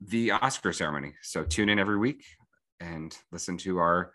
the 0.00 0.32
oscar 0.32 0.72
ceremony. 0.72 1.14
So 1.22 1.44
tune 1.44 1.68
in 1.68 1.78
every 1.78 1.98
week 1.98 2.24
and 2.80 3.16
listen 3.32 3.56
to 3.58 3.78
our 3.78 4.12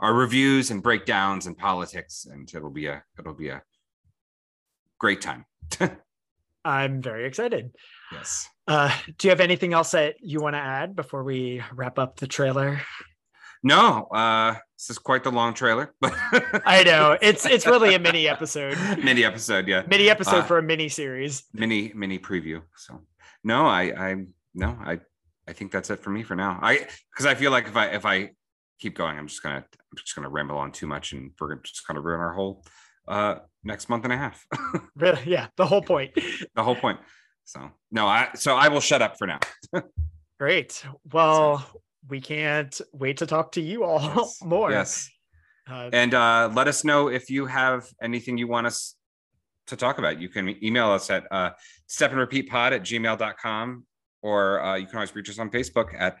our 0.00 0.12
reviews 0.12 0.70
and 0.70 0.82
breakdowns 0.82 1.46
and 1.46 1.56
politics 1.56 2.26
and 2.30 2.50
it'll 2.54 2.70
be 2.70 2.86
a 2.86 3.02
it'll 3.18 3.34
be 3.34 3.48
a 3.48 3.62
great 4.98 5.20
time. 5.20 5.44
I'm 6.64 7.02
very 7.02 7.26
excited. 7.26 7.70
yes. 8.12 8.48
Uh 8.66 8.94
do 9.18 9.26
you 9.28 9.30
have 9.30 9.40
anything 9.40 9.72
else 9.74 9.90
that 9.92 10.16
you 10.20 10.40
want 10.40 10.54
to 10.54 10.60
add 10.60 10.96
before 10.96 11.22
we 11.22 11.62
wrap 11.72 11.98
up 11.98 12.16
the 12.16 12.26
trailer? 12.26 12.80
no 13.66 14.04
uh 14.14 14.54
this 14.76 14.90
is 14.90 14.98
quite 14.98 15.24
the 15.24 15.30
long 15.32 15.54
trailer 15.54 15.94
but 16.00 16.12
I 16.66 16.82
know. 16.84 17.16
It's 17.22 17.46
it's 17.46 17.66
really 17.66 17.94
a 17.94 17.98
mini 17.98 18.28
episode, 18.28 18.76
mini 19.02 19.24
episode 19.24 19.68
yeah. 19.68 19.82
Mini 19.88 20.10
episode 20.10 20.40
Uh, 20.40 20.44
for 20.44 20.58
a 20.58 20.62
mini 20.62 20.88
series. 20.88 21.44
mini 21.52 21.92
mini 21.94 22.18
preview 22.18 22.62
so. 22.76 23.00
No 23.42 23.66
i 23.66 23.82
i 24.10 24.14
no 24.54 24.76
i 24.84 24.98
i 25.48 25.52
think 25.52 25.70
that's 25.72 25.90
it 25.90 26.00
for 26.00 26.10
me 26.10 26.22
for 26.22 26.34
now. 26.36 26.58
I 26.62 26.86
because 27.12 27.26
i 27.26 27.34
feel 27.34 27.50
like 27.50 27.66
if 27.66 27.76
i 27.76 27.86
if 27.86 28.04
i 28.06 28.30
keep 28.80 28.94
going 28.96 29.16
i'm 29.18 29.26
just 29.28 29.42
gonna 29.42 29.56
i'm 29.56 29.96
just 29.96 30.14
gonna 30.14 30.28
ramble 30.28 30.56
on 30.58 30.70
too 30.72 30.86
much 30.86 31.12
and 31.12 31.30
we're 31.40 31.54
just 31.56 31.86
gonna 31.86 32.00
ruin 32.00 32.20
our 32.20 32.32
whole 32.34 32.64
uh 33.08 33.36
next 33.62 33.88
month 33.88 34.04
and 34.04 34.12
a 34.12 34.16
half 34.16 34.44
Really, 34.96 35.20
yeah, 35.26 35.46
the 35.56 35.66
whole 35.66 35.82
point. 35.82 36.12
the 36.54 36.62
whole 36.62 36.76
point 36.76 36.98
so 37.44 37.70
no 37.90 38.06
i 38.06 38.28
so 38.34 38.56
i 38.56 38.68
will 38.68 38.80
shut 38.80 39.02
up 39.02 39.16
for 39.18 39.26
now 39.26 39.38
Great. 40.40 40.84
Well, 41.12 41.64
we 42.08 42.20
can't 42.20 42.78
wait 42.92 43.18
to 43.18 43.26
talk 43.26 43.52
to 43.52 43.60
you 43.60 43.84
all 43.84 44.00
Yes. 44.02 44.38
more. 44.44 44.70
yes 44.70 45.08
Uh, 45.70 45.88
and 45.92 46.12
uh, 46.12 46.50
let 46.54 46.66
us 46.68 46.84
know 46.84 47.08
if 47.08 47.30
you 47.30 47.46
have 47.46 47.86
anything 48.02 48.36
you 48.36 48.48
want 48.48 48.66
us 48.66 48.96
to 49.68 49.76
talk 49.76 49.96
about. 49.98 50.20
You 50.20 50.28
can 50.28 50.62
email 50.62 50.90
us 50.90 51.08
at 51.08 51.24
uh, 51.30 51.50
step 51.86 52.10
and 52.10 52.18
repeat 52.20 52.50
pod 52.50 52.72
at 52.74 52.82
gmail.com, 52.82 53.86
or 54.22 54.60
uh, 54.62 54.74
you 54.76 54.86
can 54.86 54.96
always 54.96 55.14
reach 55.14 55.30
us 55.30 55.38
on 55.38 55.48
Facebook 55.50 55.94
at 55.98 56.18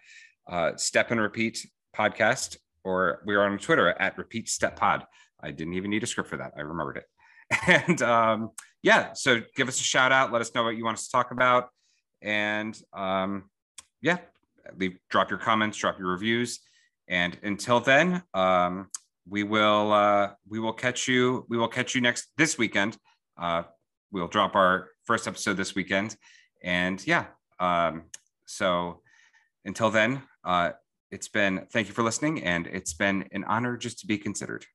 uh, 0.50 0.76
step 0.76 1.10
and 1.10 1.20
repeat 1.20 1.66
podcast, 1.94 2.56
or 2.84 3.22
we're 3.24 3.42
on 3.42 3.58
Twitter 3.58 3.88
at 3.88 4.18
repeat 4.18 4.48
step 4.48 4.76
pod. 4.76 5.06
I 5.40 5.50
didn't 5.50 5.74
even 5.74 5.90
need 5.90 6.02
a 6.02 6.06
script 6.06 6.30
for 6.30 6.36
that. 6.38 6.52
I 6.56 6.60
remembered 6.60 6.98
it. 6.98 7.04
And 7.86 8.02
um, 8.02 8.50
yeah, 8.82 9.12
so 9.12 9.42
give 9.56 9.68
us 9.68 9.80
a 9.80 9.84
shout 9.84 10.12
out. 10.12 10.32
Let 10.32 10.40
us 10.40 10.54
know 10.54 10.64
what 10.64 10.76
you 10.76 10.84
want 10.84 10.98
us 10.98 11.06
to 11.06 11.12
talk 11.12 11.30
about. 11.30 11.68
And 12.22 12.78
um, 12.92 13.50
yeah, 14.00 14.18
leave, 14.76 14.98
drop 15.10 15.30
your 15.30 15.38
comments, 15.38 15.78
drop 15.78 15.98
your 15.98 16.08
reviews. 16.08 16.60
And 17.06 17.36
until 17.42 17.80
then, 17.80 18.22
um, 18.32 18.88
we 19.28 19.42
will 19.42 19.92
uh 19.92 20.30
we 20.48 20.58
will 20.58 20.72
catch 20.72 21.08
you 21.08 21.46
we 21.48 21.56
will 21.56 21.68
catch 21.68 21.94
you 21.94 22.00
next 22.00 22.30
this 22.36 22.58
weekend 22.58 22.96
uh 23.40 23.62
we'll 24.12 24.28
drop 24.28 24.54
our 24.54 24.88
first 25.04 25.26
episode 25.26 25.56
this 25.56 25.74
weekend 25.74 26.16
and 26.62 27.06
yeah 27.06 27.26
um 27.58 28.04
so 28.44 29.00
until 29.64 29.90
then 29.90 30.22
uh 30.44 30.70
it's 31.14 31.28
been 31.28 31.64
thank 31.70 31.86
you 31.86 31.94
for 31.94 32.02
listening 32.02 32.42
and 32.42 32.66
it's 32.66 32.92
been 32.92 33.28
an 33.30 33.44
honor 33.44 33.76
just 33.76 34.00
to 34.00 34.06
be 34.06 34.18
considered 34.18 34.66